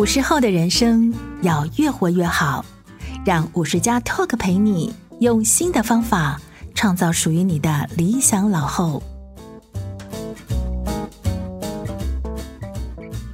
[0.00, 2.64] 五十后的人生要越活越好，
[3.22, 6.40] 让五十加 Talk 陪你用新的方法
[6.74, 9.02] 创造属于你的理想老后。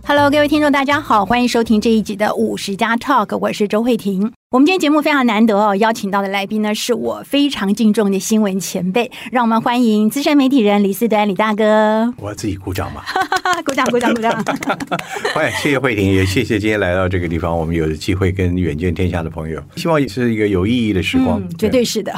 [0.04, 4.32] Hello，各位听众，大家好，欢迎收听这一集的五十加 Talk，我是周慧婷。
[4.56, 12.10] 我们今天节目非常难得哦，邀请到的来宾呢是我非常敬重的新闻前辈，让我们欢迎资深媒体人李思端李大哥。
[12.16, 13.02] 我要自己鼓掌嘛？
[13.66, 14.32] 鼓掌鼓掌鼓掌！
[15.34, 21.38] 欢迎，谢谢慧婷，也谢谢今天来到这个地方，我们有机会跟远见天下的朋友，希望也是一个有意义的时光。
[21.38, 22.10] 嗯、绝对是的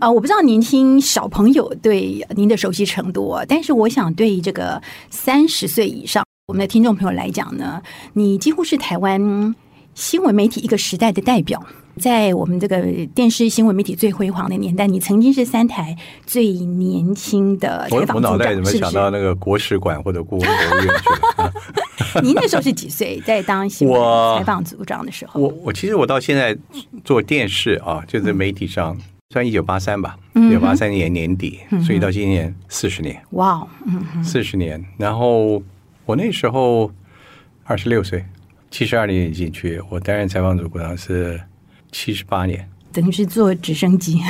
[0.00, 0.10] 啊！
[0.10, 6.24] 我不知道年轻小朋友对您的熟悉程度，但是我想对这个三十岁以上。
[6.48, 7.80] 我们的听众朋友来讲呢，
[8.14, 9.54] 你几乎是台湾
[9.94, 11.62] 新闻媒体一个时代的代表。
[11.98, 12.80] 在我们这个
[13.14, 18.16] 电视新闻媒体最辉煌的年代，你曾经是三台最年轻的采访组长。
[18.16, 21.52] 我脑袋怎么想到那个国史馆或者故宫博物院去了？
[22.22, 23.20] 您那时候是几岁？
[23.26, 24.00] 在当新闻
[24.38, 25.40] 采访组长的时候？
[25.40, 26.56] 我我其实我到现在
[27.04, 28.96] 做电视啊，就是媒体上，
[29.30, 33.20] 算一九八三吧，一九八三年年底，所以到今年四十年。
[33.32, 35.62] 哇，嗯，四十年，然后。
[36.06, 36.90] 我那时候
[37.62, 38.24] 二十六岁，
[38.70, 41.40] 七十二年进去，我担任采访组组长是
[41.90, 44.20] 七十八年，等于是坐直升机。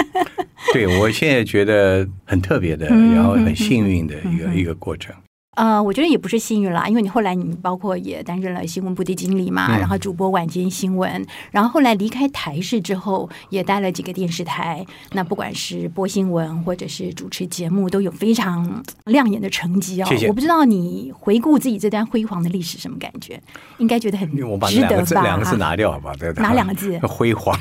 [0.74, 5.14] 对，我现在觉得很特别的，然后很幸运的一个、嗯、一个过程。
[5.58, 14.86] 呃，我觉得也不是幸运啦，因为你后来你包括也担任了新闻部的经理嘛，嗯、然后主播晚间新闻，然后后来离开台视之后，也待了几个电视台。
[15.14, 20.06] 那不管是播新闻或者是主持节目，都有非常亮眼的成绩哦。
[20.08, 20.28] 谢谢。
[20.28, 23.42] 我不知道你回顾自己这段辉煌的历史什么感觉？
[23.78, 24.48] 应该觉得很值得吧？
[24.52, 26.12] 我把两个字两个字拿掉好吧？
[26.36, 26.96] 哪两个字？
[27.02, 27.58] 辉煌。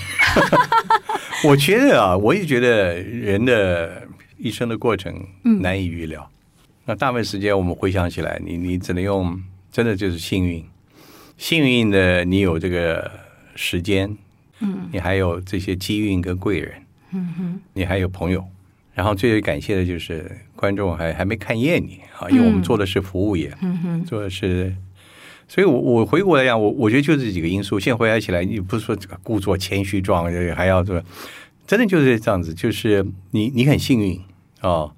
[1.44, 4.04] 我觉得啊，我也觉得人的
[4.38, 5.14] 一生的过程
[5.62, 6.22] 难以预料。
[6.32, 6.37] 嗯
[6.90, 9.38] 那大部分时间我们回想起来，你你只能用
[9.70, 10.64] 真的就是幸运，
[11.38, 13.12] 幸运的你有这个
[13.56, 14.18] 时间，
[14.62, 16.74] 嗯，你还有这些机运跟贵人，
[17.12, 18.42] 嗯哼，你还有朋友，
[18.94, 24.74] 然后最为感谢的就是观众还还没看厌你啊，因为我们做的是服务业，嗯哼，做的是，
[25.46, 27.78] 所以我我回过来讲，我我觉得就这几个因素。
[27.78, 30.24] 现在回想起来，你不是说这个故作谦虚状，
[30.56, 31.04] 还要做，
[31.68, 34.22] 真的就是这样子，就是你你很幸运
[34.62, 34.94] 啊。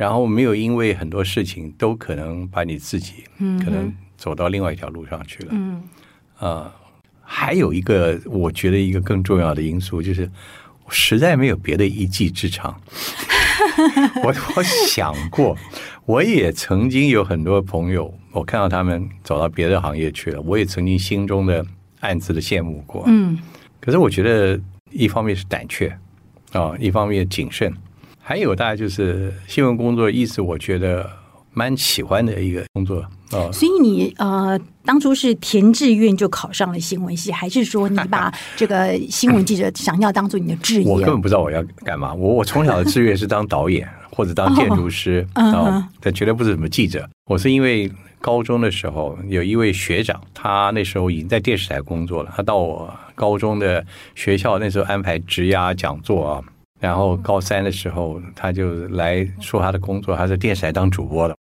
[0.00, 3.22] 然后没有因为很多事情都可能把你自己
[3.62, 5.48] 可能走到另外一条路上去了。
[5.50, 5.74] 嗯，
[6.38, 6.72] 啊、呃，
[7.20, 10.22] 还有一个我觉得一个更重要的因素就是，
[10.86, 12.80] 我实在没有别的一技之长。
[14.24, 15.54] 我我想过，
[16.06, 21.62] 我也曾经有很多朋友，我看到他们走到别的行业去了，我也曾经心中的
[22.00, 23.04] 暗自的羡慕过。
[23.06, 23.38] 嗯，
[23.78, 24.58] 可是我觉得
[24.90, 25.88] 一方面是胆怯
[26.52, 27.70] 啊、呃，一方面谨慎。
[28.30, 31.04] 还有大概就是新闻工作，一直我觉得
[31.52, 33.50] 蛮喜欢的一个工作哦。
[33.52, 40.88] 所以你呃，当初是填志愿就考上了新闻系，还是说你把 这个新闻记者想要当做你的志愿？
[40.88, 42.14] 我根本不知道我要干嘛。
[42.14, 47.10] 我我从小的志愿是当导演或者当建筑师啊，但绝对不是什么记者。
[47.28, 47.90] 我是因为
[48.20, 56.44] 高中的时候有一位学长，他那时候已经在电视台工作了，他到我高中的学校那时候安排职涯讲座啊。
[56.80, 61.36] 然后高三的时候，他就来说他的工作，他在电视台当主播了，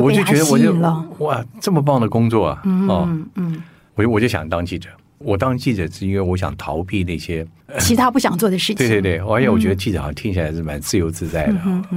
[0.00, 0.72] 我就觉得我就
[1.18, 2.62] 哇，这么棒的工作啊！
[2.88, 3.60] 哦，嗯，
[3.94, 4.88] 我就我就想当记者。
[5.18, 7.46] 我当记者是因为我想逃避那些
[7.78, 8.76] 其他不想做的事情。
[8.76, 11.54] 对 对对，而且我觉得记者好像听起来是蛮自由自在的。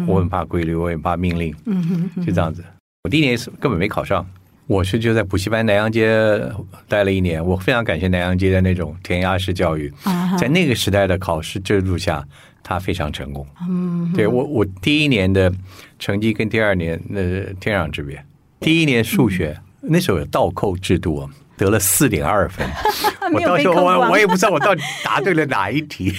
[0.07, 1.53] 我很怕规律，我很怕命令。
[1.65, 2.63] 嗯哼，就这样子。
[3.03, 4.25] 我第一年是根本没考上，
[4.67, 6.39] 我是就在补习班南阳街
[6.87, 7.43] 待了一年。
[7.43, 9.91] 我非常感谢南阳街的那种填鸭式教育，
[10.39, 12.23] 在那个时代的考试制度下。
[12.69, 15.49] 他非常成功，嗯，对我我第一年的
[15.99, 17.21] 成绩跟第二年那
[17.61, 18.21] 天壤之别。
[18.59, 22.67] 第一年数学那时候有倒扣制度啊，得了四点二分，
[23.33, 26.11] 我到时候我我也不知道我到底答对了哪一题。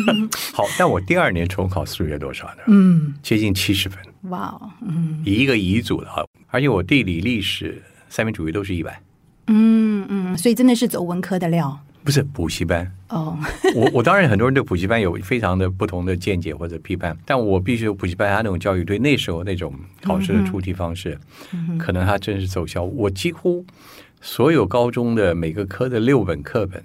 [0.52, 2.64] 好，但我第二年重考数学多少呢？
[2.66, 3.98] 嗯，接近七十分。
[4.24, 7.82] 哇哦，嗯，一个乙组的啊，而且我地理、历史、
[8.14, 9.02] 三民主义都是一百。
[9.48, 11.76] 嗯嗯，所以真的是走文科的料。
[12.04, 13.36] 不是补习班哦。
[13.74, 21.18] 我我当然很多人对补习班有非常的不同的见解或者批判，但我必须补习班他那种教育，对那时候那种考试的出题方式，
[21.52, 22.84] 嗯、可能他真是奏效。
[22.84, 23.66] 我几乎
[24.20, 26.80] 所有高中的每个科的六本课本，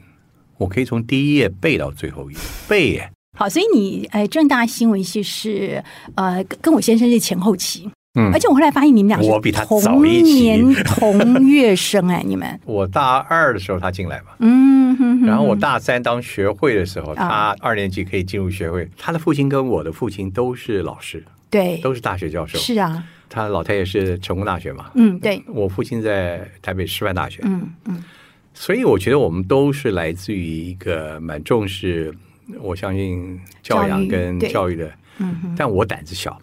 [0.57, 3.11] 我可以从第一页背到最后一页背耶。
[3.37, 5.83] 好，所以你哎，正大新闻系是
[6.15, 7.87] 呃，跟我先生是前后期。
[8.15, 12.59] 嗯，而且我后来发现你们俩我比他早一年同月生哎，你们。
[12.65, 18.89] 我大二的时候他进来嘛，嗯哼哼，然后我大三当学会的时候，他二年级可以进入学会。
[18.97, 28.03] 他的父亲跟我的父亲都是老师，对，都是大学教授，是啊，他老太爷是成功大学嘛，嗯，对，我父亲在台北师范大学，嗯嗯，
[28.55, 32.11] 所以我觉得我们都是来自于一个蛮重视，
[32.59, 36.35] 我相信教养跟教育的，嗯，但我胆子小。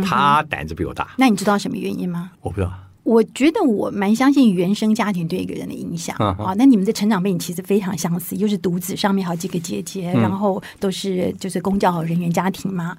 [0.00, 2.30] 他胆子比我大，那你知道什么原因吗？
[2.40, 2.72] 我不知道。
[3.04, 6.54] 我觉得我蛮相信原生家庭对一个人的影响啊。
[6.56, 12.96] 那你们的成长背景其实非常相似，又是独子，上面好几个姐姐，然后都是就是公教人员家庭嘛。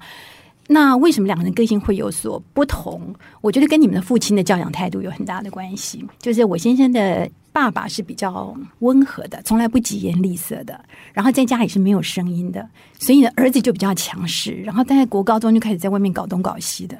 [0.66, 3.14] 那为什么两个人个性会有所不同？
[3.40, 6.04] 我觉得跟你们的父亲的教养态度有很大的关系。
[6.18, 12.68] 就是我先生的爸爸是比较温和的，从来不疾言厉色的，然后在家里是没有声音的，
[12.98, 16.98] 所以呢，儿子就比较强势，然后在国高中就开始在外面搞东搞西的。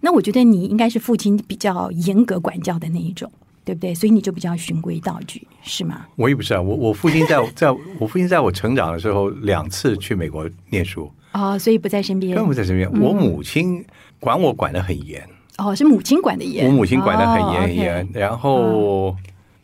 [0.00, 3.30] 那我觉得你应该是父亲比较严格管教的那一种，
[3.64, 3.94] 对不对？
[3.94, 6.04] 所以你就比较循规蹈矩，是吗？
[6.16, 7.70] 我也不是啊，我我父亲在 在
[8.00, 11.08] 我父亲在我成长的时候两次去美国念书。
[11.32, 12.90] 哦，所以不在身边，根本不在身边。
[13.00, 13.84] 我母亲
[14.18, 15.24] 管我管的很严。
[15.58, 16.66] 哦，是母亲管的严。
[16.66, 19.16] 我母亲管的很严很严，然后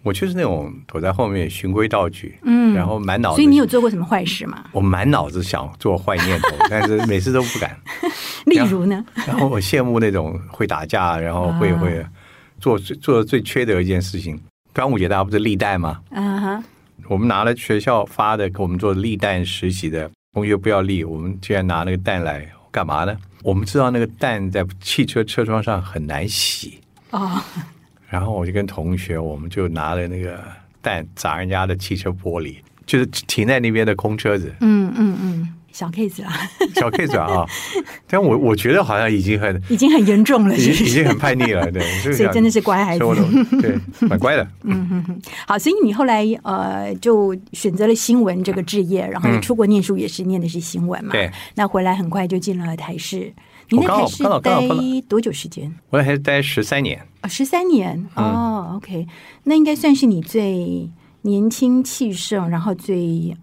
[0.02, 3.36] 我就是那种躲在后面循规蹈矩，嗯，然后满脑子。
[3.36, 4.64] 所以你有做过什么坏事吗？
[4.72, 7.76] 我满脑子想做坏念头，但是 每次都不敢。
[8.46, 9.04] 例如呢？
[9.26, 12.04] 然后我羡慕那种会打架，然后会会
[12.60, 14.40] 做做的最缺德一件事情。
[14.72, 16.00] 端午节大家不是立蛋吗？
[16.10, 16.64] 啊哈。
[17.08, 20.10] 我们拿了学校发的给我们做立蛋实习的。
[20.34, 23.16] 同学不要立，我们居然拿那个蛋来干嘛呢？
[23.42, 26.80] 我们知道那个蛋在汽车车窗上很难洗
[27.10, 27.44] 啊，
[28.08, 30.43] 然后我就跟同学，我们就拿了那个
[30.81, 32.56] 蛋砸人家的汽车玻璃，
[32.87, 34.52] 就是停在那边的空车子。
[34.60, 35.55] 嗯嗯嗯。
[35.70, 36.32] 小 case 啦，
[36.75, 37.46] 小 case 啊，
[38.08, 41.81] 但我我觉得好像已经很已经很严重了，已经已经很叛逆了，对，
[42.12, 43.05] 所以真的是乖孩子，
[43.60, 43.78] 对，
[44.08, 44.43] 蛮乖的。
[44.64, 53.32] 嗯嗯嗯，好，所以你后来呃就选择了新闻这个职业，然后你出国念书也是念的是新闻嘛，对，那回来很快就进了台视，
[53.70, 54.60] 你那台是待
[55.08, 55.72] 多久时间？
[55.90, 59.06] 我还是待十三年啊，十三年哦，OK，
[59.44, 60.88] 那应该算是你最。
[61.22, 62.96] 年轻气盛，然后最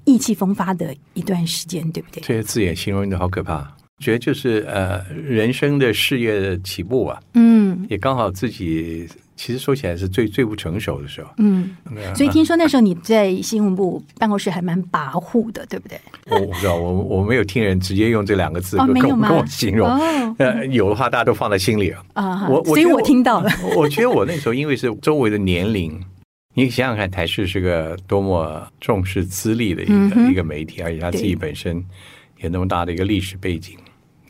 [0.05, 2.21] 意气风发的一段时间，对不对？
[2.21, 3.69] 这些字眼形容的好可怕，
[3.99, 11.75] 觉得就是呃，人生的事业的起步啊，嗯，也刚好自己其实说起来是最最不成熟的时候，嗯，
[12.15, 15.99] 所以听说那时候你在新闻部办公室还蛮跋扈的，对不对？
[16.29, 19.89] 我不知道，我我没有听人直接用这两个字跟跟我形容，
[20.37, 22.03] 呃，有的话大家都放在心里了。
[22.13, 26.01] 啊，我所以我听到了， 我觉得我那时候因为是周围的年龄。
[26.57, 31.83] 你想想看，台视是个多么重视资历的一个、嗯、一个媒体，而且他自己本身
[32.37, 33.77] 有那么大的一个历史背景，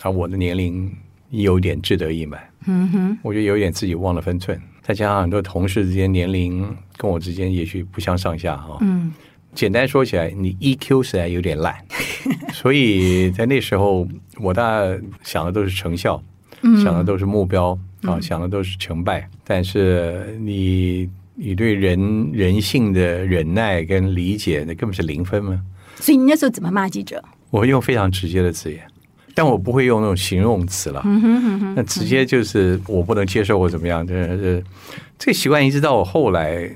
[0.01, 0.91] 而我的年龄
[1.29, 9.11] 有点志得意满，嗯哼，我觉得有点自己忘了分寸，再加上很多同事之间年龄跟我之间也许不相上下哈，嗯，
[9.53, 11.75] 简单说起来，你 EQ 实在有点烂，
[12.53, 14.07] 所以在那时候
[14.39, 16.21] 我大概想的都是成效，
[16.61, 21.09] 嗯、想的都是目标啊，想的都是成败，但是你。
[21.37, 25.61] 你对人人性的忍耐跟理解，那根本是零分吗？
[25.95, 27.21] 所以你那时候怎么骂记者？
[27.49, 28.81] 我会用非常直接的字眼，
[29.35, 31.03] 但我不会用那种形容词了。
[31.75, 34.63] 那直接就是我不能接受或怎么样，这这
[35.19, 36.67] 这习惯一直到我后来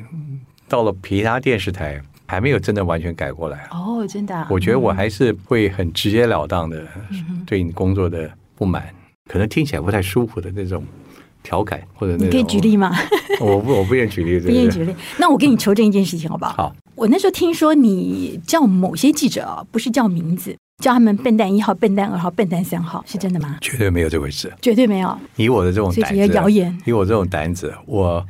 [0.68, 3.68] 到了其他电视台，还没有真的完全改过来。
[3.72, 4.46] 哦，真的啊？
[4.52, 6.86] 我觉得我还是会很直截了当的
[7.48, 8.84] 对你工作的不满，
[9.32, 10.84] 可能听起来不太舒服的那种。
[11.42, 12.94] 调侃或者那你可以举例吗？
[13.40, 14.94] 我不我不愿意举例， 不愿意举例。
[15.18, 16.52] 那我给你求证一件事情好不好？
[16.52, 16.76] 好。
[16.96, 23.58] 我那时候听说你叫某些记者啊，不是叫名字，叫他们笨蛋一号、笨蛋二号、笨蛋三号，是真的吗？
[23.60, 25.18] 绝对没有这回事，绝对没有。
[25.36, 26.80] 以我的这种胆子。
[26.86, 28.26] 以我这种胆子，我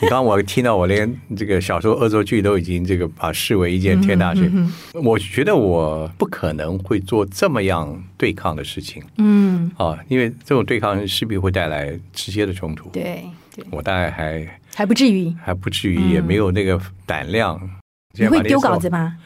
[0.00, 4.50] 你刚刚我听到我连这个小时候、恶作剧都已经这个把视为一件天大事。
[4.94, 9.02] 我觉得我不可能会做这么样对抗的事情。
[9.18, 9.70] 嗯。
[9.76, 12.88] 啊，因为这种对抗势必会带来直接的冲突。
[12.90, 13.22] 对。
[13.54, 17.58] 对我大概还还不至于，还不至于，也没有那个胆量。
[17.62, 17.70] 嗯
[18.12, 19.16] 你会丢稿子吗？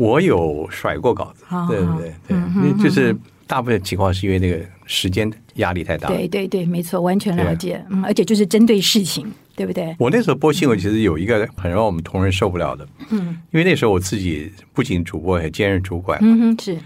[0.00, 3.14] 我有甩过稿子，对对对对，就是
[3.46, 6.08] 大部分情况是因为那个时间压力太大。
[6.08, 7.84] 对对对，没错，完全了解。
[7.90, 9.30] 嗯，而且就是针对事情。
[9.56, 9.94] 对不对？
[9.98, 16.78] 我那时候播新闻，其实有一个很让我们同仁受不了的，嗯，因为那时候我自己不仅主播，还兼任主管，嗯哼，是。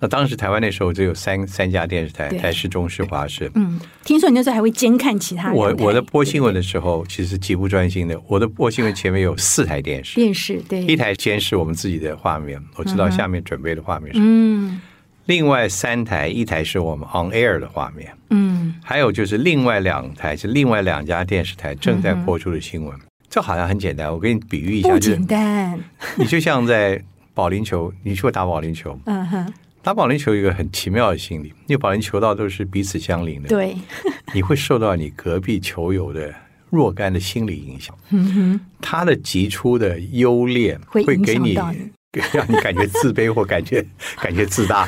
[0.00, 3.50] 那当时台湾那时候只有三三家电视台，台视、中视、华视。
[3.54, 5.56] 嗯，听说你那时候还会监看其他人。
[5.56, 8.18] 我我在播新闻的时候，其实极不专心的。
[8.26, 14.20] 我的播新闻前面有四台电视，电视对，一台监视我们自己的画面，我知道下面准备的画面是。
[14.22, 14.80] 嗯。
[15.26, 22.92] 另外三台，一台是我们 on air 的画面，嗯，还有就是另外两台是另外两家电视台正在播出的新闻。
[23.28, 25.78] 这好像很简单，我给你比喻一下，不简单。
[26.16, 27.00] 你就像在
[27.32, 29.52] 保龄球，你去过打保龄球，嗯哼。
[29.82, 33.74] 打保龄球有一个很奇妙的心理，因为保龄球道都是彼此相邻的，对，
[34.34, 36.34] 你会受到你隔壁球友的
[36.68, 37.96] 若干的心理影响。
[38.10, 41.54] 嗯哼，他的击出的优劣会给你，
[42.32, 43.84] 让你感觉自卑或感觉
[44.20, 44.86] 感觉自大。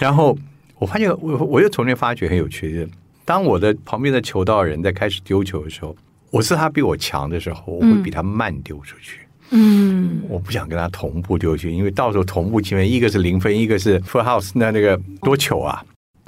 [0.00, 0.36] 然后
[0.78, 2.88] 我发现，我我又从那发觉很有趣的，
[3.24, 5.94] 当我的旁边的球道人在开始丢球的时候，
[6.30, 9.20] 我是他比我强的时候，我会比他慢丢出去。
[9.20, 9.21] 嗯
[9.54, 15.84] 嗯，我不想跟他同步丢去，因为到时候同步前面一个是零分，一个是 full house，那那个多糗啊！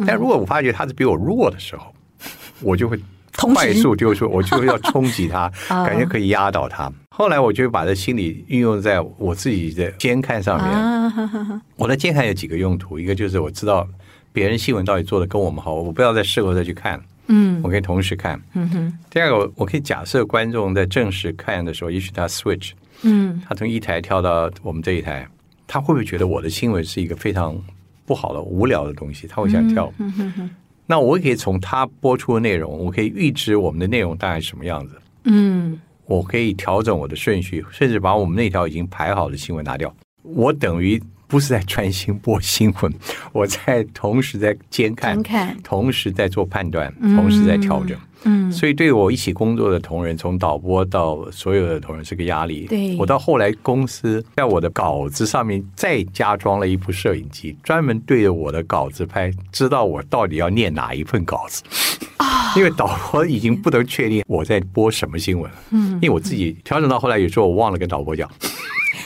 [0.07, 1.95] 但如果我发觉他是比我弱的时候，
[2.61, 2.99] 我就会
[3.33, 6.93] 快速丢出，我就要冲击他， 感觉可以压倒他。
[7.17, 11.63] 后来我就把这心理运用在我自己的监看上面。
[11.77, 13.89] 我的监看有几个用途，一个就是我知道
[14.33, 17.01] 别人新闻到底做的跟我们好，我不要在事后再去看。
[17.29, 18.39] 嗯，我可以同时看。
[18.53, 18.99] 嗯哼。
[19.09, 22.73] 第二个，我可以假设观众在正式看的时候，也许他 switch。
[23.03, 25.29] 嗯，他从一台跳到我们这一台，
[25.67, 27.61] 他会不会觉得我的新闻是一个非常
[28.07, 29.27] 不好的、无聊的东西？
[29.27, 29.93] 他会想跳。
[29.99, 30.51] 嗯哼哼。
[30.87, 35.01] 那我可以从他播出的内容，我可以预知我们的内容大概什么样子。
[35.25, 39.95] 嗯，我可以调整我的顺序，甚至把我们那条已经排好的新闻拿掉。
[40.25, 42.93] 我等于不是在专心播新闻，
[43.33, 47.97] 我在同时在监看，看同时在做判断，同时在调整。
[48.51, 52.67] 所以对我一起工作的同仁，从导播到所有的同仁是个压力。
[52.67, 61.63] 对，我到后来公司在我的稿子上面再加装了一部摄影机，专门对着我的稿子拍，知道我到底要念哪一份稿子。
[62.17, 65.51] 啊，因为导播已经不能确定我在播什么新闻。
[65.71, 68.31] 嗯，因为我自己调整到后来，有时候我忘了跟导播讲。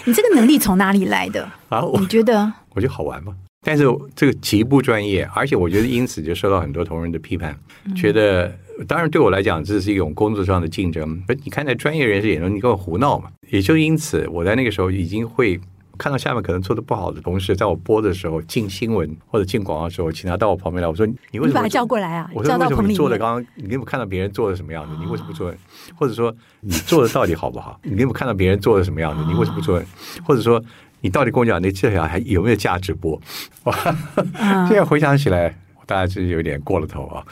[0.05, 1.49] 你这个能力从哪里来的？
[1.69, 2.52] 啊，你觉得？
[2.75, 3.35] 我觉得好玩吗？
[3.62, 7.59] 但是这个极不专业，而且我觉得因此就受到很多同仁的批判，
[7.97, 8.52] 觉得。
[8.87, 11.21] 当然，对我来讲，这是一种工作上的竞争。
[11.26, 13.28] 而你看，在专业人士眼中，你跟我胡闹嘛？
[13.50, 15.59] 也就因此，我在那个时候已经会
[15.99, 20.88] 看到下面可能做的不好的同事，在我播的时候进新闻或者进广告的时候，请他到我旁边来。
[20.88, 24.95] 我说：“你为什么把他叫过来啊？”我说：“为什么你做的刚刚，你有没有看到别人做的什么样子？
[24.99, 25.52] 你为什么不做？
[25.97, 27.78] 或者说 你做的到底好不好？
[27.83, 29.25] 你有没有看到别人做的什么样子？
[29.26, 29.83] 你为什么不做？
[30.25, 30.62] 或者说
[31.00, 33.21] 你到底跟我讲，你这条还有没有价值播？”
[33.64, 33.75] 哇，
[34.67, 37.25] 现在回想起来，我大概是有点过了头啊。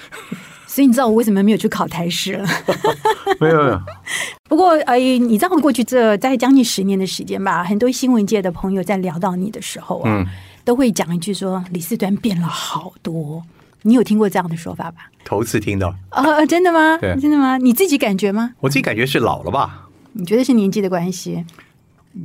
[0.76, 2.46] 所以你知道我为什么没有去考台师了？
[3.40, 3.80] 没有没有。
[4.46, 10.26] 不过哎，你知道过去这在将近十年的时间吧，很多新闻界的朋友在聊到你的时候啊，嗯、
[10.66, 13.42] 都会讲一句说李四端变了好多。
[13.84, 15.10] 你有听过这样的说法吧？
[15.24, 15.96] 头次听到。
[16.10, 16.98] 哦，真的吗？
[17.00, 17.56] 对，真的吗？
[17.56, 18.52] 你自己感觉吗？
[18.60, 19.88] 我自己感觉是老了吧？
[20.12, 21.42] 你觉得是年纪的关系？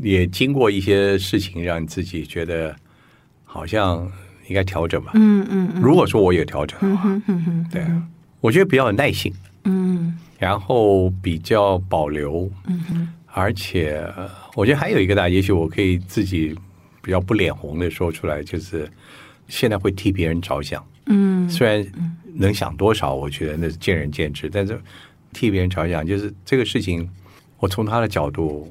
[0.01, 2.75] 也经过一些事情，让你自己觉得
[3.45, 4.11] 好像
[4.49, 5.11] 应该调整吧？
[5.15, 5.71] 嗯嗯。
[5.75, 7.85] 嗯，如果说我有调整的话，嗯嗯嗯，对。
[8.41, 9.31] 我觉得比较有耐性，
[9.63, 14.03] 嗯，然后比较保留，嗯哼，而且
[14.55, 16.55] 我觉得还有一个大，也许我可以自己
[17.01, 18.91] 比较不脸红的说出来，就是
[19.47, 21.85] 现在会替别人着想，嗯，虽然
[22.33, 24.79] 能想多少，我觉得那是见仁见智，但是
[25.31, 27.07] 替别人着想，就是这个事情，
[27.59, 28.67] 我从他的角度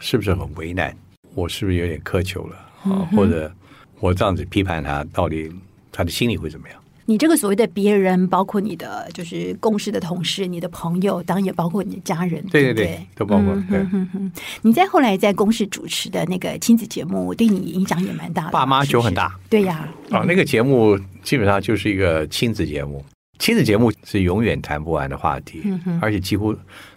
[0.00, 0.94] 是不是很为难？
[1.34, 2.84] 我是不是有点苛求了啊？
[2.84, 3.52] 嗯，或者
[4.00, 5.48] 我这样子批判他，到底
[5.92, 6.82] 他的心里会怎么样？
[7.08, 13.54] 你这个所谓的别人，包括你的就是共事的同事、你的朋友，当然也包括你的家人，对对对，都包括。
[13.70, 14.32] 对、嗯哼哼，
[14.62, 18.50] 你在后来在公司主持的那个亲子节目，对你影响也蛮大的。
[18.50, 19.88] 爸妈酒很大，对呀。
[20.10, 23.04] 啊，那个节目基本上就是一个亲子节目，
[23.38, 26.52] 亲子节目是永远谈不完的话题，嗯、而且几乎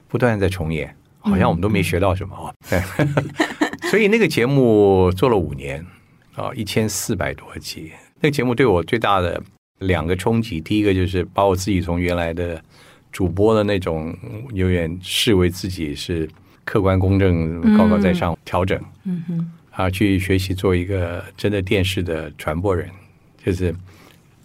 [0.07, 2.53] 不断在重演，好像我们都没学到什么
[3.91, 5.85] 所以那个节目做了五年
[6.33, 7.91] 啊，一千四百多集。
[8.21, 9.39] 那个节目对我最大的。
[9.79, 12.61] 两个冲击，第一个就是把我自己从原来的
[13.11, 14.15] 主播的那种
[14.53, 16.29] 有点视为自己是
[16.65, 22.89] 客观公正、高高在上调整，嗯哼，啊去学习做一个真的电视的传播人，
[23.43, 23.73] 就是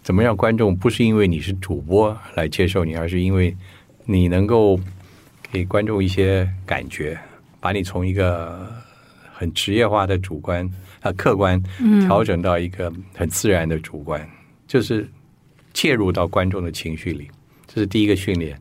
[0.01, 3.55] 怎么让观众不是因为你是主播来接受你，而是因为
[4.05, 4.79] 你能够
[5.51, 7.19] 给观众一些感觉，
[7.59, 8.71] 把你从一个
[9.33, 10.67] 很职业化的主观
[11.01, 11.61] 啊客观
[12.07, 14.25] 调整到一个很自然的主观，
[14.65, 15.05] 就是。
[15.75, 17.29] 介入到观众的情绪里，
[17.67, 18.57] 这是第一个训练。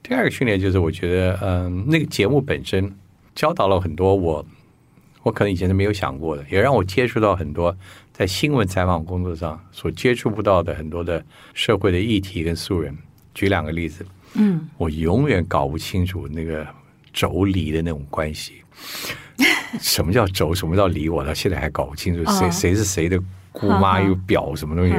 [0.00, 2.96] 第二个训练就是，我觉得，嗯，那个节目本身
[3.34, 4.46] 教导了很多我，
[5.24, 7.76] 我可能以前是没有想过的，也让我接触到很多
[8.12, 12.96] 在新闻采访工作上所接触不到的很多的社会的议题跟素人。
[13.34, 16.64] 举两个例子，嗯，我永远搞不清楚那个
[17.12, 18.62] 妯娌的那种关系，
[19.80, 23.18] 什么叫妯，什么叫娌，我到现在还搞不清楚谁谁是谁的
[23.50, 24.94] 姑妈又表什么东西。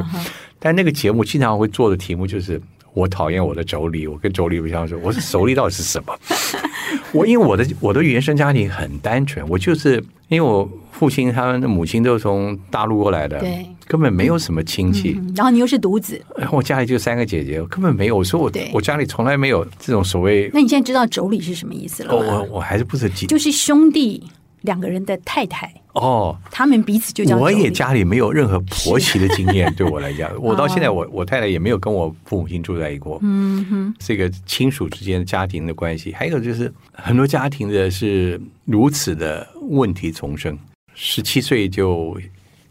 [0.64, 2.62] 但那个节目经常会做的题目就是。
[2.96, 4.96] 我讨厌我的妯娌，我跟妯娌不相识。
[4.98, 6.16] 我是妯娌到底是什么？
[7.12, 9.96] 我因为我的我的原生家庭很单纯，我就是
[10.28, 15.18] 因为我父亲他们的母亲都是从大陆过来的，对，根本没有什么亲戚。
[15.20, 18.16] 嗯、然后你又是独子，然后我家里就三个姐姐，根本没有。
[18.16, 20.48] 我说我我家里从来没有这种所谓。
[20.54, 22.16] 那你现在知道妯娌是什么意思了？
[22.16, 24.22] 我我还是不是记，就是兄弟。
[24.64, 27.38] 两个人的太太哦，他们彼此就叫。
[27.38, 33.20] 我也家里没有任何婆媳的经验， 对我来讲，我到现在我我太太也没有跟我父母亲住在一起过。
[33.22, 40.58] 嗯哼，这个亲属之间的家庭的关系，还有就是很多家庭的是如此的问题丛生，
[40.96, 42.18] 十七岁就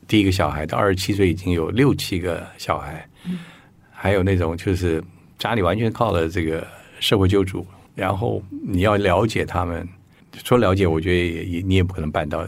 [0.09, 3.07] 第一个小孩，到二十七岁已经有六七个小孩，
[3.93, 5.03] 还有那种就是
[5.39, 6.67] 家里完全靠了这个
[6.99, 9.87] 社会救助，然后你要了解他们。
[10.45, 12.47] 说了解，我觉得也也你也不可能办到，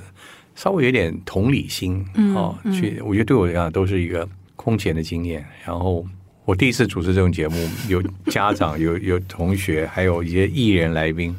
[0.54, 5.44] 稍微有点同理心哦，去我觉得对我来讲都是一个空前的经验。
[5.64, 6.04] 然后
[6.44, 11.34] 我第一次主持这种节目，有家长、有有同学，还有一些艺人来宾，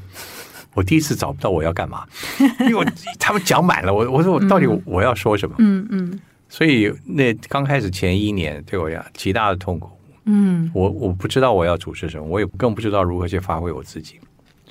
[0.73, 2.05] 我第一次找不到我要干嘛，
[2.61, 2.85] 因为我
[3.19, 5.55] 他们讲满了，我我说我到底我要说什么？
[5.59, 6.19] 嗯嗯。
[6.47, 9.89] 所以那刚开始前一年对我讲极大的痛苦。
[10.25, 14.19] 嗯，我我不知道我要主持什么，我也更不知道如何去发挥我自己。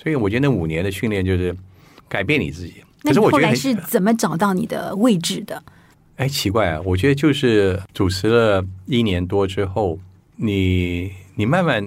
[0.04, 1.56] 所以我觉得那五年的训练就是
[2.08, 2.74] 改变你自己。
[3.02, 5.60] 可是我觉得后来是怎么找到你的位置的？
[6.16, 6.80] 哎，奇怪啊！
[6.84, 9.98] 我觉得就是主持了一年多之后，
[10.36, 11.84] 你你慢慢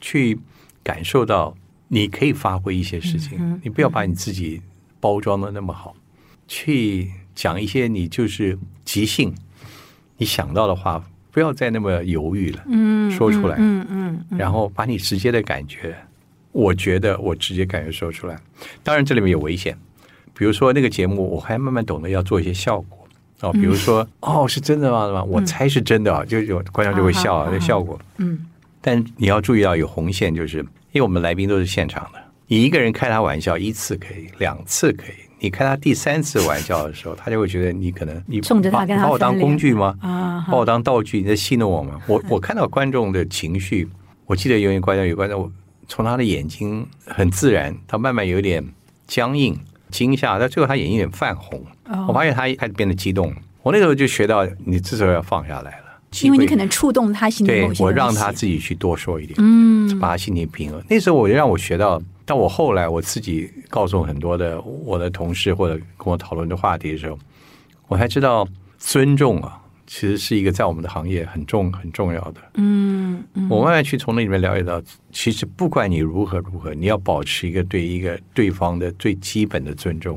[0.00, 0.38] 去
[0.82, 1.56] 感受到
[1.88, 3.38] 你可以发挥一些事情。
[3.40, 4.60] 嗯嗯、你不要把你自己
[5.00, 5.96] 包装的那么好，
[6.46, 9.34] 去讲一些你就是即兴，
[10.18, 12.62] 你想到的话，不要再那么犹豫了。
[12.66, 13.56] 嗯，说出来。
[13.58, 15.96] 嗯嗯，嗯，然后把你直接的感觉。
[16.52, 18.36] 我觉得我直接感觉说出来，
[18.82, 19.76] 当然这里面有危险。
[20.32, 23.06] 比如说那个节目，我还慢慢懂得要做一些效果
[23.40, 23.52] 哦。
[23.52, 25.22] 比如说，哦，是真的吗？
[25.24, 27.98] 我猜是真的啊，就有观众就会笑啊，那效果。
[28.16, 28.46] 嗯。
[28.80, 30.58] 但你要注意到有红线，就是
[30.92, 39.94] 因为我们来宾都是现场的，你一个人开他玩笑一次可以，两次可以，你开他第三次玩笑的时候，他就会觉得你可能你冲着他跟他把我当工具吗？
[40.00, 42.00] 啊，把我当道具，你在戏弄我吗？
[42.06, 43.86] 我我看到观众的情绪，
[44.24, 45.52] 我记得有一个观众有观众。
[45.90, 48.64] 从他的眼睛很自然，他慢慢有点
[49.08, 49.58] 僵硬、
[49.90, 51.60] 惊吓，到最后他眼睛有点泛红。
[51.90, 52.08] Oh.
[52.08, 53.34] 我发现他开始变得激动。
[53.62, 55.86] 我那时候就学到，你这时候要放下来了，
[56.22, 57.50] 因为你可能触动他心里。
[57.50, 60.80] 对，我让他自己去多说一点，嗯，把他心情平衡。
[60.88, 67.18] 那时候我就让我学到，到我后来我自己告诉很多的我的同事或者跟我讨论的话题的时候，
[67.88, 68.46] 我才知道
[68.78, 69.59] 尊重啊。
[69.92, 72.40] 其实是一个在我们的行业很重很重要的。
[72.54, 80.16] 嗯，嗯，我慢慢去从那里面了解到，其实不管你如何如何，你要保持一个对一个对方的最基本的尊重，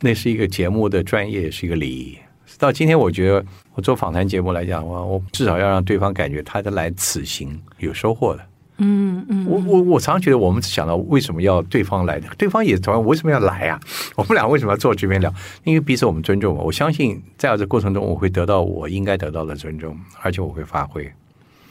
[0.00, 2.18] 那是一个节目的专业，也是一个礼仪。
[2.58, 8.46] 到今天，我觉得我做访谈节目来讲，我我至少要让对方感觉他的来此行有收获的。
[8.80, 13.78] 嗯嗯，我我我常常觉得，我们只想到为什么要对方来的，对方也同样为什么要来啊？
[14.16, 15.32] 我们俩为什么要坐这边聊？
[15.64, 16.62] 因为彼此我们尊重嘛。
[16.62, 21.10] 我相信在这过程中，我会得到我应该得到的尊重，而且我会发挥。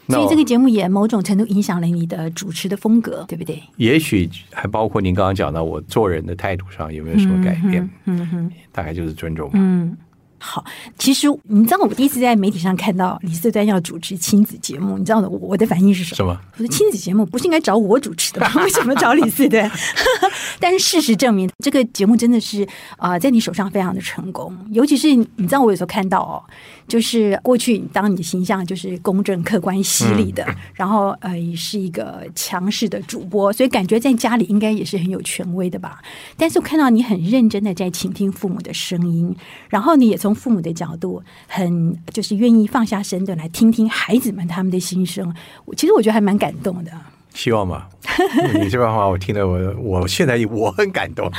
[0.08, 3.62] 所以这个节目也某种程度影响了你的主持的风格，对不对？
[3.78, 7.88] 也许还包括您刚刚讲到我做人的态度上有没有什么改变？
[8.06, 9.50] 嗯哼，嗯，大概就是尊重。
[9.54, 9.96] 嗯。
[10.40, 10.64] 好，
[10.98, 16.16] 其实你知道，我第一次在媒体上看到李四端要主持亲子节目，你知道的，我的反应是什么？
[16.16, 16.40] 什么？
[16.54, 18.52] 我说亲子节目不是应该找我主持的吗？
[18.64, 19.70] 为什么找李四端？
[20.60, 22.64] 但是事实证明，这个节目真的是
[22.98, 24.58] 啊、呃，在你手上非常的成功。
[24.72, 26.42] 尤其是你知道，我有时候看到哦，
[26.90, 36.02] 就是过去当你的形象就是公正、客观、犀利的，嗯、然后呃也，是一个强势的主播，所以感觉在家里应该也是很有权威的吧。
[36.38, 39.36] 但是我看到你很认真的在倾听父母的声音，
[39.68, 45.34] 然后你也从从父母的角度，很就是愿意放下身段来听听孩子们他们的心声。
[45.66, 46.92] 我其实我觉得还蛮感动的。
[47.34, 47.88] 希望吧，
[48.62, 51.32] 你这番话我听了，我我现在我很感动。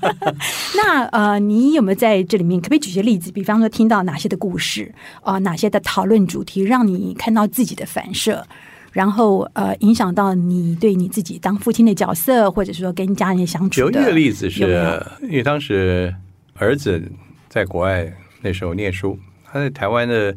[0.76, 3.30] 那呃，你有没有在这里面可不可以举些例子？
[3.30, 8.44] 比方说，听到哪些的故事啊、呃，哪些的讨论主题，让你看到自己的反射，
[8.92, 14.00] 然后呃，影响到你对你自己当父亲的角色，或者说跟家人相处的。
[14.00, 16.14] 有一个例子是，有有因为当时
[16.54, 17.02] 儿子。
[17.50, 18.06] 在国外
[18.42, 20.36] 那时候念书，他在台湾的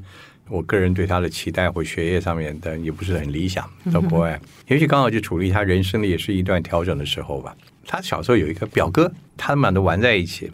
[0.52, 3.68] 我个人对他的期待或学业上面的也不是很理想。
[3.92, 7.56] 到国外，也许刚好就处理他人生的也是一段调整的时候吧。
[7.88, 10.52] 他小时候有一个表哥，他们俩都玩在一起。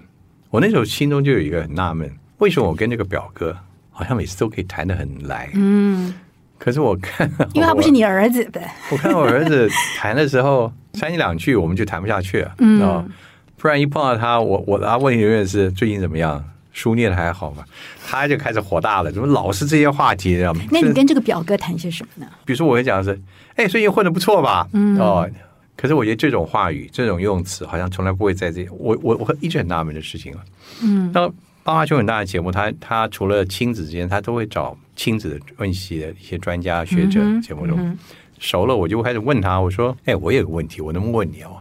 [0.51, 3.57] 我那时候心中就有一个很纳闷：为什么我跟这个表哥
[3.89, 5.49] 好像每次都可以谈得很来？
[5.55, 6.13] 嗯。
[6.59, 8.61] 可是我看，因为他不是你儿子的。
[8.91, 12.55] 我看我儿子谈的时候，三言两句我们就谈不下去了。
[12.59, 13.09] 嗯。
[13.57, 16.43] 不然一碰到他，我我的问题永远是最近怎么样，
[16.77, 17.65] 书念的还好嘛？
[18.05, 20.35] 他就开始火大了，怎么老是这些话题？
[20.35, 20.61] 知道吗？
[20.69, 22.31] 那你跟这个表哥谈些什么呢？
[22.45, 23.19] 比如说，我会讲的是，
[23.55, 24.67] 哎，最近混的不错吧？
[24.73, 24.95] 嗯。
[24.99, 25.27] 哦。
[25.75, 28.67] 可是我觉得这种话语、这种用词，好像从来不会在这。
[28.71, 30.39] 我我我一直很纳闷的事情啊。
[30.83, 31.09] 嗯。
[31.11, 31.27] 那
[31.63, 37.97] 爸妈就很大的节目，他他除了亲子之间，他都会找亲子的问题的一些专家学者节目中、嗯嗯、
[38.37, 41.57] 熟了，我就开始问他，我说：“哎，我有个问题，我能不能问你哦？”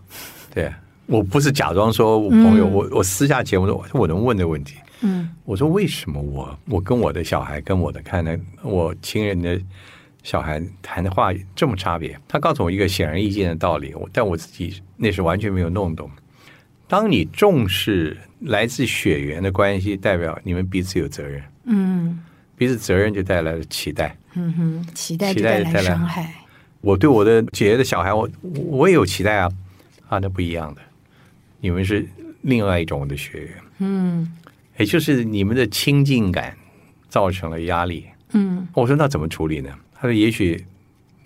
[0.52, 0.70] 对。
[1.08, 4.74] 我不是假装说我朋友，嗯、我我私下节目说我能问的问题。
[5.00, 9.60] 嗯，我说为什么我我跟我的小孩跟我的看的我亲人的
[10.22, 12.18] 小孩谈的话这么差别？
[12.26, 16.10] 他告诉我一个显而易见的道理，但我自己那是完全没有弄懂。
[16.88, 21.42] 当你重视来自血缘的关系，代表你们彼此有责任。
[21.64, 22.20] 嗯，
[22.56, 24.16] 彼此责任就带来了期待。
[24.34, 26.32] 嗯哼，期待就带来伤害。
[26.80, 29.50] 我对我的姐姐的小孩，我我也有期待啊，
[30.08, 30.80] 啊，那不一样的。
[31.58, 32.06] 你们是
[32.42, 34.32] 另外一种的血缘，嗯，
[34.78, 36.56] 也就是你们的亲近感
[37.08, 39.70] 造成了压力，嗯，我说那怎么处理呢？
[39.94, 40.64] 他说也许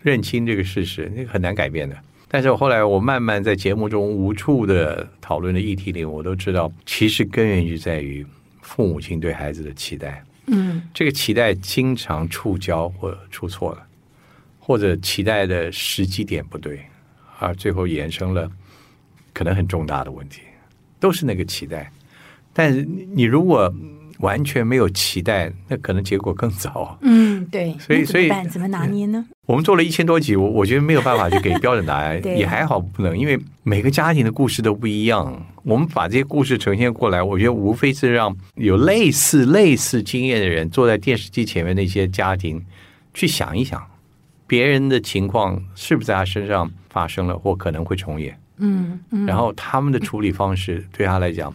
[0.02, 1.96] 认清这个事实，那个很难改变的。
[2.28, 8.24] 但是后来我慢慢在节目中无处的讨论的议题里，我都知道，其实根源就在于
[8.62, 13.86] 父母亲对孩子的期待，嗯，这个期待经常触礁或出错了，
[14.58, 16.80] 或者期待的时机点不对，
[17.38, 18.50] 而最后衍生了。
[19.32, 20.40] 可能很重大的问题，
[20.98, 21.90] 都是那个期待。
[22.60, 23.72] 但是你如果
[24.18, 26.94] 完全没有期待，那可能结果更糟。
[27.00, 27.74] 嗯，对。
[27.80, 29.24] 所以，所以怎么拿捏呢？
[29.46, 35.42] 我们做了一千多集，我我觉得没有办法去给标准答案， 对也还好不能，因为每个家庭的故事都不一样。
[35.62, 42.62] 我们把这些故事呈现过来，我觉得无非是让有类似类似经验的人坐在电视机前面那些家庭
[43.14, 43.82] 去想一想，
[44.46, 48.38] 别人的情况是不是在他身上发生了，或可能会重演。
[48.58, 51.50] 嗯，嗯，然后他们的处理方式对他来讲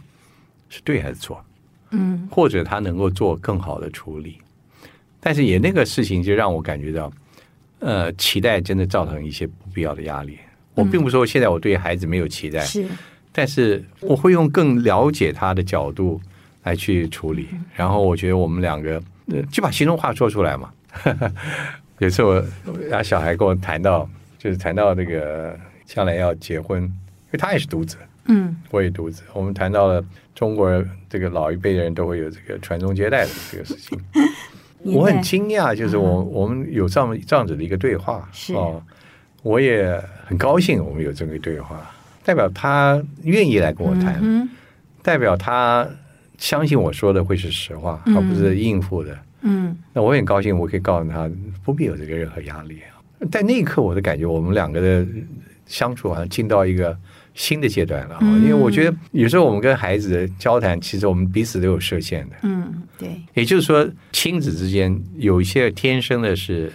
[0.70, 1.44] 是对还是错？
[1.92, 4.40] 嗯，或者他能够做更好的处理，
[5.20, 7.12] 但是也那个事情就让我感觉到，
[7.80, 10.38] 呃，期待真的造成一些不必要的压力。
[10.74, 12.86] 我并不说现在我对孩子没有期待，是，
[13.32, 16.20] 但是我会用更了解他的角度
[16.64, 17.48] 来去处理。
[17.74, 19.02] 然后我觉得我们两个
[19.52, 20.72] 就把心中话说出来嘛。
[22.00, 22.44] 有次我
[22.90, 25.58] 家小孩跟我谈到，就是谈到那个。
[25.88, 29.22] 将来要结婚，因为他也是独子，嗯，我也独子。
[29.34, 30.04] 我们谈到了
[30.36, 33.98] 中国人这个老一辈的人都会有这个传宗接代的这个事情，
[34.84, 38.54] 我很惊讶，就是我、嗯、我们有这样这样子的一个对话，是。
[38.54, 38.84] 哦，
[39.42, 41.90] 我也很高兴我们有这个对话，
[42.24, 44.48] 代表他愿意来跟我谈，嗯、
[45.02, 45.88] 代表他
[46.38, 51.32] 相信我说的会是实话，嗯、而不是应付的，嗯，那我很高兴，我可以告诉他
[51.64, 52.82] 不必有这个任何压力。
[53.32, 55.08] 在那一刻，我的感觉，我们两个的。
[55.68, 56.96] 相处好像进到一个
[57.36, 62.36] 新的阶段了，嗯、因为我觉得有时候我们跟孩子的交谈，其实我们彼此都有设限的。
[62.44, 63.22] 嗯，对。
[63.34, 66.72] 也就是说，亲子之间有一些天生的是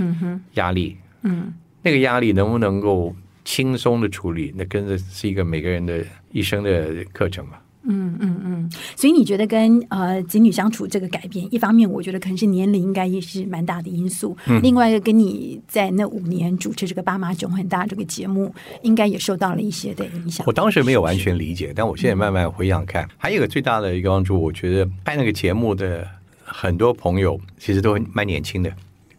[0.54, 0.96] 压力。
[1.22, 7.54] 嗯，嗯那个压力能不能够轻松的处理，那跟着是一个每个人的一生的课程嘛。
[7.82, 20.44] 嗯嗯嗯，所以你觉得跟呃子女相处这个改变，一方面我觉得可能是年龄应该也是蛮大的因素，嗯、另外一个跟你在那五年主持这个《爸妈囧很大》这个节目，应该也受到了一些的影响。
[20.46, 26.06] 我当时没有完全理解，但我现在慢慢回想看，嗯、还有一个最大的一个帮助，我觉得拍那个节目的
[26.44, 28.70] 很多朋友其实都蛮年轻的。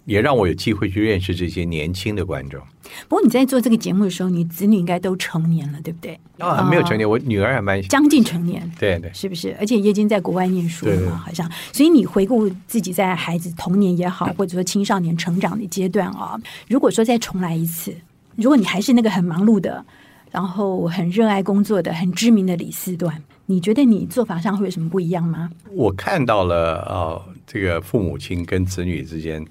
[0.06, 2.60] 也让我有机会去认识这些年轻的观众。
[3.08, 6.20] 不过你在做这个节目的时候，你子女应该都成年了，对不对？
[6.40, 9.56] 啊，没有成年，我女儿还蛮将近成年，对对，是不是？
[9.60, 11.50] 而且也已经在国外念书了好像。
[11.72, 16.38] 所以你回顾自己在孩子童年也好，或者说青少年成长的阶段啊，
[16.68, 17.96] 如果说再重来一次，
[18.36, 19.86] 如果你还是那个很忙碌的，
[20.32, 25.50] 然后很热爱工作的、很知名的李四段，你觉得你做法上会有什么不一样吗？
[25.72, 29.46] 我看到了啊、哦，这个父母亲跟子女之间。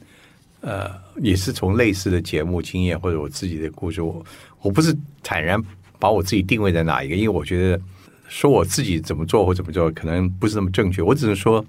[0.61, 0.90] 呃，
[1.23, 4.25] 也是从类似的节目经验或者我自己的故事，我
[4.61, 5.59] 我不是坦然
[5.99, 7.81] 把我自己定位在哪一个，因为我觉得
[8.29, 11.01] 说我自己怎么做或怎么做可能不是那么正确。
[11.01, 11.64] 我只能说，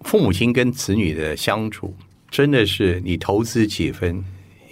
[0.00, 1.94] 父母亲跟子女的相处，
[2.30, 4.24] 真的是你投资几分，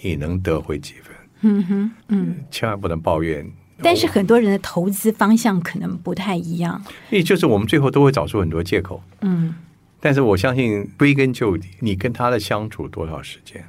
[0.02, 1.14] 你能得回几分。
[1.42, 3.46] 嗯哼，嗯，千万不能抱怨。
[3.80, 9.02] 但是很多人的投资方向可能不太一样，因为就是我们最后都会找出很多借口。
[9.20, 9.54] 嗯。
[10.00, 13.64] 但是我相信归根究底，你跟他的相处多少时间，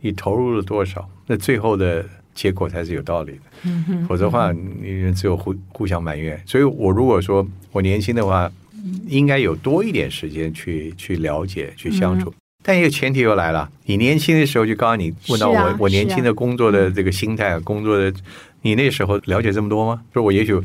[0.00, 3.40] 你投入了多少，那最后的结果才是有道理的。
[3.64, 6.42] 嗯，否则的话，你只有互互相埋怨。
[6.46, 8.50] 所以我如果说我年轻的话，
[9.06, 12.32] 应该有多一点时间去去了解、去相处。
[12.62, 18.12] 但一个前提又来了，你年轻的时候，就刚刚你问到我，我年轻的工作的这个心态，啊工作的，
[18.62, 20.02] 你那时候了解这么多吗？
[20.14, 20.58] 说我也许。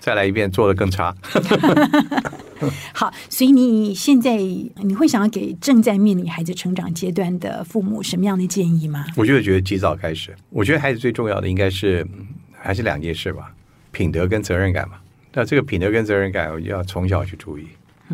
[0.00, 1.14] 再来一遍，做的更差。
[2.94, 9.06] 好，所以你现在你会想要给正在面临孩子成长阶段的父母什么样的建议吗？
[9.16, 10.34] 我就觉得及早开始。
[10.50, 12.06] 我觉得孩子最重要的应该是
[12.52, 13.52] 还是两件事吧，
[13.90, 14.96] 品德跟责任感嘛。
[15.32, 17.66] 那这个品德跟责任感，我要从小去注意。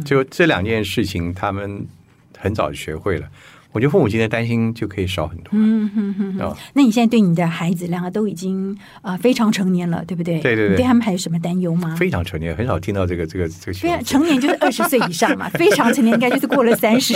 [0.05, 1.85] 就这两件事情，他们
[2.39, 3.29] 很早就学会了。
[3.71, 5.51] 我觉得父母亲的担心就可以少很多。
[5.53, 6.57] 嗯哼哼哼。
[6.73, 10.41] 那你现在对你的孩子两个都已经啊、呃、非常成年了，对不对？
[10.41, 10.71] 对对对。
[10.71, 11.95] 你对他们还有什么担忧吗？
[11.97, 14.03] 非常成年，很少听到这个这个这个。
[14.03, 17.15] 成年就是二十岁以上嘛， 非常成年应该就是过了三十。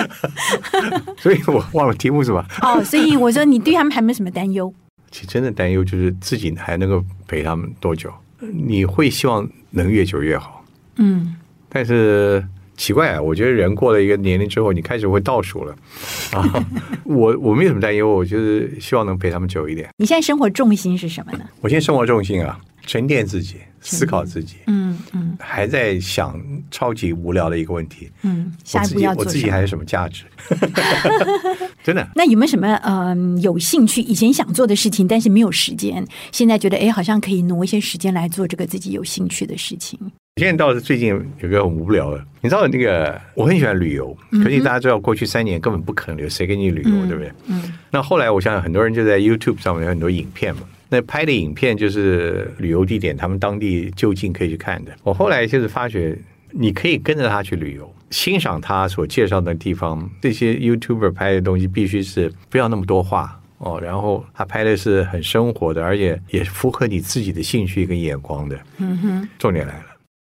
[1.18, 2.46] 所以我忘了题目是吧？
[2.62, 4.72] 哦，所以我说你对他们还没有什么担忧？
[5.10, 8.10] 其实真的担忧就是自己还能够陪他们多久？
[8.40, 10.64] 你会希望能越久越好。
[10.96, 11.36] 嗯。
[11.68, 12.42] 但是。
[12.80, 13.20] 奇怪啊！
[13.20, 15.76] 我觉得人过了一个年龄之后，你开始会倒数了
[16.32, 16.66] 啊！
[17.04, 19.86] 我我没有什么担忧，我就是希望能陪他们久一点。
[19.98, 21.44] 你现在生活重心是什么呢？
[21.60, 24.56] 我现在生活重心啊，沉淀自己，思考自己。
[24.66, 26.40] 嗯嗯，还在想
[26.70, 28.10] 超级无聊的一个问题。
[28.22, 29.12] 嗯，下一步要？
[29.14, 30.24] 我自己还有什么价值？
[31.84, 32.08] 真的？
[32.14, 39.98] 那有没有什么嗯、呃、有兴趣以前想做的事情，但是没有时间，现在觉得哎，好像可以挪一些时间来做这个自己有兴趣的事情？
[40.36, 41.08] 现在倒是最近
[41.40, 47.32] 有个很无聊的，你知道那个我很喜欢旅游，可是大家知道过去三年根本不可能有谁跟你旅游，对不对？
[47.46, 47.74] 嗯。
[47.90, 54.92] 那后来我想想，很多人就在 YouTube 上面有很多影片嘛，那拍的影片就是旅游地点，他们当地就近可以去看的。
[55.04, 56.18] 我后来就是发觉，
[56.50, 60.10] 你可以跟着他去旅游，欣赏他所介绍的地方。
[60.20, 68.58] 这些 YouTuber 拍的东西必须是不要那么多话哦，然后他拍的是很生活的，而且也符合你自己的兴趣跟眼光的。
[68.78, 69.28] 嗯哼。
[69.38, 69.84] 重点来了。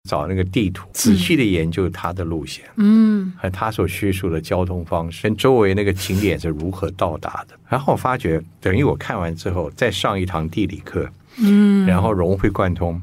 [0.09, 7.55] 找那个地图，仔细的研究他的路线，嗯，和他所叙述的交通方式，跟周围那个景点是如何到达的。
[7.69, 13.01] 然后我发觉，等于我看完之后，再上一堂地理课，嗯，然后融会贯通。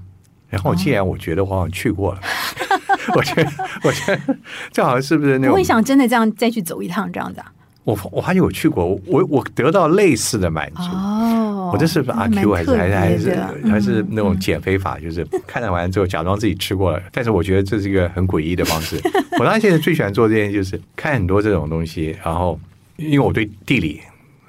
[0.50, 2.20] 然后既然我觉得我好像去过了，
[3.16, 3.50] 我觉得，
[3.82, 4.36] 我觉得
[4.70, 5.52] 这好像是不是那种？
[5.52, 7.50] 我会想真的这样再去走一趟这样子啊？
[7.84, 10.82] 我我发现我去过，我我得到类似的满足。
[10.82, 11.39] 哦，
[11.72, 14.98] 我这是不是阿 Q 还是还是还是还是那种减肥法？
[14.98, 19.00] 就是看了完之后假装自己吃过了，但是我觉得这是一个很诡异的方式。
[19.38, 22.58] 我当然现在最喜欢做这件，就是看很多这种东西，然后
[22.96, 24.00] 因为我对地理。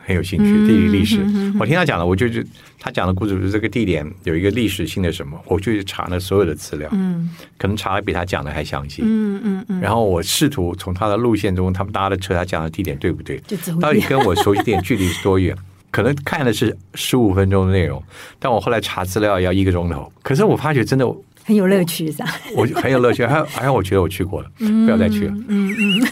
[0.04, 1.20] 很有兴趣地理历史，
[1.60, 2.42] 我听他讲了，我就就
[2.80, 7.30] 他讲的故事，就是这个地点有一个历史性的什么，我就去查了所有的资料，嗯，
[7.60, 13.40] 可能查的比他讲的还详细，嗯嗯嗯，然后我试图从他的路线中，他们搭的车，他讲的地点对不对？
[13.80, 15.56] 到底跟我熟悉点距离是多远？
[15.92, 18.02] 可能看的是十五分钟的内容，
[18.40, 21.06] 但我后来查资料要一个钟头，可是我发觉真的。
[21.44, 22.28] 很有乐趣，是吧？
[22.56, 25.34] 我很有乐趣，还还有我觉得我去过了，不要再去了。
[25.48, 26.08] 嗯嗯。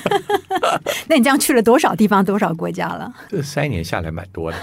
[1.07, 3.13] 那你这样去了多少地方，多少国家了？
[3.29, 4.57] 这三年下来蛮多的。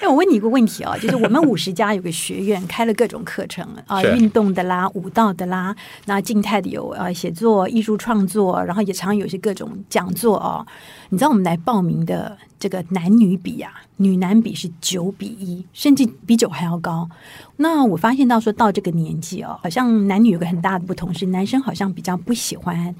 [0.00, 10.66] 哎，我问你一个问题啊，就是我们五十家有个学院开了各种课程啊， 运动的啦，舞蹈的啦，那静态的有啊，写作、艺术创作，然后也常有些各种讲座哦。
[11.10, 17.10] 你知道我们来报名的这个男女比啊，女男比是九比一，甚至比九还要高。
[17.56, 22.94] 那我发现到说到这个年纪哦，好像男女有个很大的不同，是男生好像比较不喜欢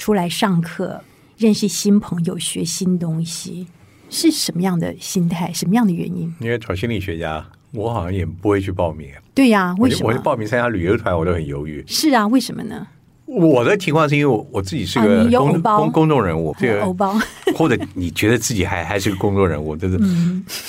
[0.00, 1.00] 出来上课，
[1.36, 3.68] 认识新朋友，学新东西。
[4.10, 5.52] 是什么样的心态？
[5.52, 6.34] 什么样的原因？
[6.40, 9.08] 因为找心理学家，我好像也不会去报名。
[9.32, 10.12] 对呀，为什么？
[10.12, 11.84] 我报名参加旅游团，我都很犹豫。
[11.86, 12.84] 是啊，为什么呢？
[13.26, 17.18] 我的情况是因为我我自己是个公公公众人物，这个欧包，
[17.56, 19.98] 或者你觉得自己还还是个公众人物，就是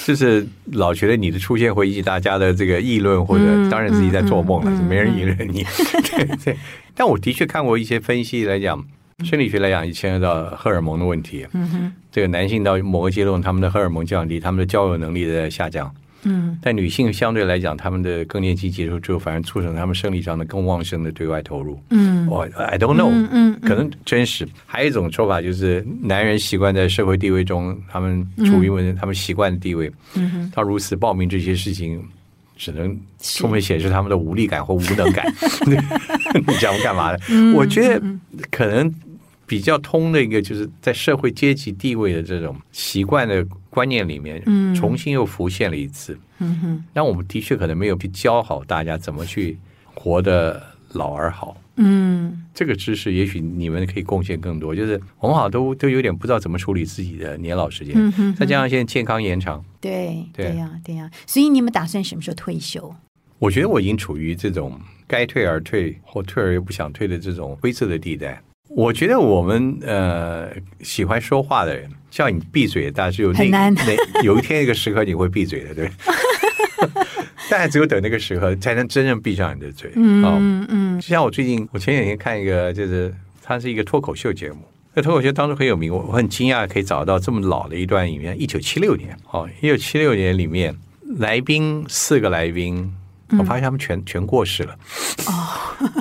[0.05, 5.65] 就是老觉得你的出现会引起大家的这个议论，或者当然自己在做梦了，没人议论你。
[6.11, 6.57] 对对，
[6.95, 8.83] 但我的确看过一些分析来讲。
[9.23, 11.47] 生理学来讲，也牵涉到荷尔蒙的问题。
[11.53, 15.89] 嗯哼，这个男性到某个阶段，他们的荷尔蒙降低，他们的交友能力在下降。
[16.25, 21.79] 嗯，但女性相对来讲，她们的更年期结束之后，反而促成她们生理上的更旺盛的对外投入。
[21.91, 24.45] 嗯，我 I don't know，嗯，可能真实。
[24.65, 29.91] 还有一种说法就是，男人习惯在社会地位中，他们处于他们习惯的地位。
[30.15, 32.03] 嗯，他如此报名这些事情，
[32.57, 35.25] 只能充分显示他们的无力感或无能感。
[35.67, 37.19] 你讲我干嘛的？
[37.53, 38.01] 我觉得
[38.51, 38.93] 可能。
[39.45, 46.17] 比较通的一个，就是在社会阶级地位的这种习惯的观念里面，嗯重新又浮现了一次。
[46.39, 49.58] 嗯哼，那我们的确可能没有去教好大家怎么去
[49.93, 50.62] 活得
[50.93, 51.55] 老而好。
[51.77, 54.73] 嗯，这个知识也许你们可以贡献更多。
[54.73, 62.95] 就是我们好像都都有点不知道怎么处理自己的年老时间，嗯哼哼再加上现在健康延长，对对对呀、对呀、所以你们打算什么时候退休？
[63.39, 68.41] 我觉得我已经处于这种该退而退，或退而又不想退的这种灰色的地带。
[68.69, 70.49] 我觉得我们呃
[70.82, 75.89] 喜欢说话的人，叫你闭嘴，但是有那那有一天一个时刻你会闭嘴的，对。
[77.49, 79.91] 但只有等那个时刻，才能真正闭上你的嘴。
[79.95, 84.58] 嗯哦嗯就像我最近，我前两天看一个，就是它是一个脱口秀节目。
[84.93, 88.39] 那脱口秀当中很有名，我我很惊讶可以找到这么老的一段影片。
[88.39, 90.75] 一九七六年，哦，一九七六年里面
[91.17, 92.91] 来宾四个来宾，
[93.38, 94.75] 我发现他们全、嗯、全过世了。
[95.28, 95.47] 哦，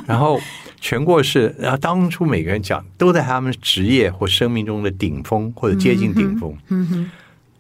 [0.09, 0.41] 然后
[0.85, 6.55] 全过世，然后当初每个人讲都在他们职业或生命中的顶峰或者接近顶峰。
[6.69, 7.11] 嗯哼，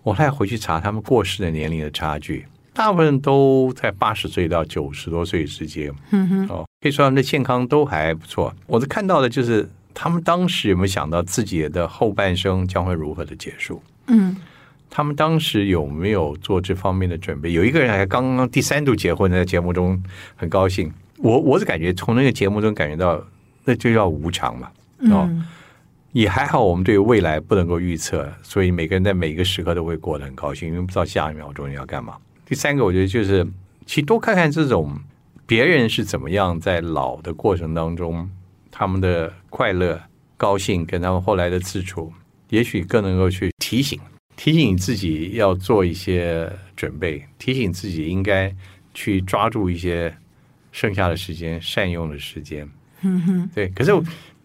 [0.03, 2.45] 我还回去查他们过世的年龄的差距。
[2.75, 8.55] 大部分都在八十岁到九十多岁之间，嗯哼，哦，可以说他们的健康都还不错。
[8.67, 13.83] 我是看到的就是他们当时有没有想到自己的后半生将会如何的结束？
[14.09, 14.37] 嗯，
[14.91, 17.55] 他们当时有没有做这方面的准备？
[17.55, 19.99] 有一个人还刚刚第三度结婚，在节目中
[20.37, 20.93] 很高兴。
[21.25, 23.19] 我我是感觉从那个节目中感觉到，
[23.65, 24.71] 那就叫无常嘛。
[25.11, 25.43] 哦，嗯、
[26.13, 32.19] 也还好，我们对未来不能够预测，所以每个人在每一个时刻都会过得很高兴，因为不知道下一秒钟你要干嘛。
[32.45, 33.43] 第三个，我觉得就是，
[33.87, 34.95] 其实多看看这种
[35.47, 38.29] 别人是怎么样在老的过程当中，
[38.71, 39.99] 他们的快乐、
[40.37, 42.13] 高兴，跟他们后来的自处，
[42.51, 43.99] 也许更能够去提醒，
[44.37, 48.55] 提醒自己要做一些准备，提醒自己应该
[48.93, 50.15] 去抓住一些
[50.75, 52.69] 剩下的时间，善用的时间。
[53.03, 53.69] 嗯哼，对。
[53.69, 53.93] 可是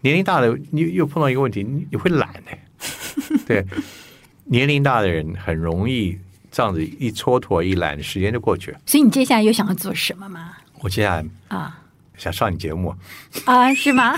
[0.00, 2.52] 年龄大的，你又碰到一个问题，你会懒呢？
[3.46, 3.66] 对，
[4.44, 6.16] 年龄大的人很容易。
[6.52, 8.80] 这样子一蹉跎一懒，时间就过去了。
[8.84, 10.56] 所以你接下来又想要做什么吗？
[10.80, 11.79] 我接下来啊，
[12.20, 12.94] 想上你节目
[13.46, 14.14] 啊，是吗？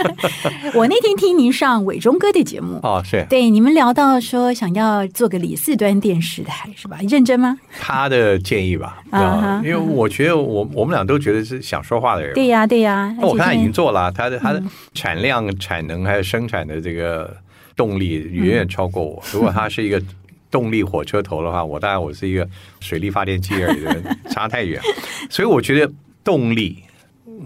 [0.74, 6.98] 我那天听您上伟忠哥的节目哦，是对你们聊到说想要做个李四端电视台，是吧？
[7.08, 7.58] 认真吗？
[7.78, 13.14] 他的建议吧， 啊，因为我觉得我我们俩都觉得是想说话的人，对呀，对呀。
[13.20, 14.62] 那我看他已经做了，他的他的
[14.94, 17.36] 产量、产能还有生产的这个
[17.76, 19.22] 动力远远超过我。
[19.30, 20.02] 如果他是一个。
[20.48, 22.48] 动力火车头的话，我当然我是一个
[22.80, 23.84] 水力发电机而已，
[24.32, 24.80] 差太远。
[25.28, 25.92] 所以我觉得
[26.24, 26.82] 动力，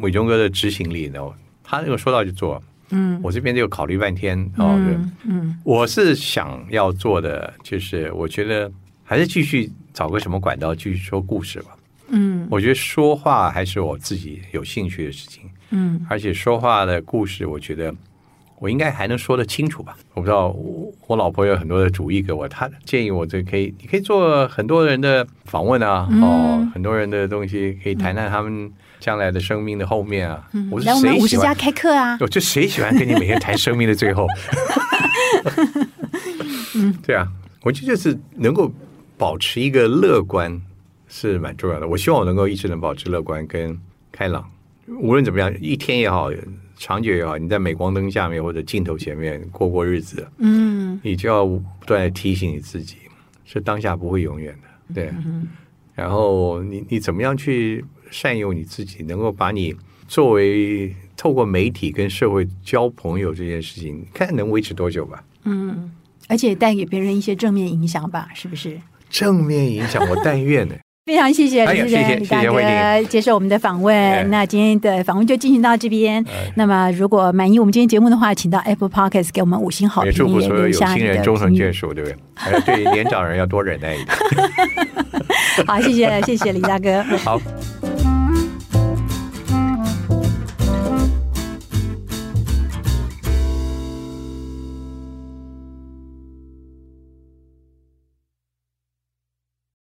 [0.01, 1.21] 伟忠哥的执行力呢，
[1.63, 2.63] 他那个说到就做。
[2.91, 4.75] 嗯，我这边就考虑半天哦。
[4.77, 8.71] 嗯嗯，我是想要做的，就是我觉得
[9.05, 11.77] 还是继续找个什么管道继续说故事吧。
[12.09, 15.45] 嗯，我觉得说话还是我自己有兴趣的事情。
[15.71, 17.95] 嗯，而且说话的故事，我觉得。
[18.59, 19.97] 我应该还能说得清楚吧？
[20.13, 20.55] 我不知道，
[21.07, 30.49] 我老婆有很多的主意给我，她建议我这可以，你可以做很多人的访问啊，嗯、哦，很多人的东西可以谈谈他们将来的生命的后面啊。
[30.53, 31.19] 嗯、我说谁喜欢？
[31.19, 32.17] 五十家开课啊？
[32.21, 34.29] 我就谁喜欢跟你每天谈生命的最后？
[36.77, 37.27] 嗯， 对啊，
[37.63, 38.73] 我觉得就是能够
[39.17, 40.61] 保持一个乐观
[41.09, 41.89] 是蛮重要的。
[41.89, 43.77] 我希望我能够一直能保持乐观跟
[44.13, 44.49] 开朗，
[44.87, 46.31] 无论怎么样，一天也好。
[46.83, 52.97] 长久也好，你在镁光灯下面或者镜头前面过过日子，嗯，你就要不断的提醒你自己，
[53.45, 55.11] 是当下不会永远的，对。
[55.23, 55.47] 嗯、
[55.95, 59.75] 然后你你怎么样去善用你自己，能够把你
[60.07, 65.23] 作为透过媒体跟社会交朋友这件事情，看能维持多久吧？
[65.45, 65.91] 嗯，
[66.29, 68.29] 而且带给别人一些正面影响吧？
[68.35, 68.79] 是不是？
[69.09, 70.75] 正面影响，我但愿呢。
[71.07, 73.97] 非常谢谢李人、哎、李大哥接受我们的访问。
[73.97, 76.23] 哎、那今天的访问就进行到这边。
[76.29, 82.17] 哎、那么如果满意我们今天节目的话，请到 Apple Podcast 给我们五星好评，祝福所有有情人终成眷属，对不对？
[82.35, 84.17] 还 有对年长人要多忍耐一点。
[85.67, 87.03] 好，谢谢谢谢李大哥。
[87.25, 87.41] 好。